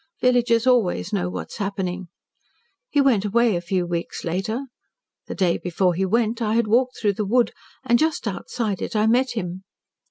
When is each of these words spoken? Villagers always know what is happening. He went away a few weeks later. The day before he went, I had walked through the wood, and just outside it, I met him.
Villagers 0.19 0.65
always 0.65 1.13
know 1.13 1.29
what 1.29 1.49
is 1.51 1.57
happening. 1.57 2.07
He 2.89 2.99
went 3.01 3.23
away 3.23 3.55
a 3.55 3.61
few 3.61 3.85
weeks 3.85 4.23
later. 4.23 4.63
The 5.27 5.35
day 5.35 5.59
before 5.59 5.93
he 5.93 6.07
went, 6.07 6.41
I 6.41 6.55
had 6.55 6.65
walked 6.65 6.97
through 6.99 7.13
the 7.13 7.23
wood, 7.23 7.51
and 7.85 7.99
just 7.99 8.27
outside 8.27 8.81
it, 8.81 8.95
I 8.95 9.05
met 9.05 9.33
him. 9.33 9.61